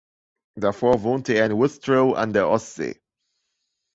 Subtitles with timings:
[0.57, 2.99] Davor wohnte er in Wustrow an der Ostsee.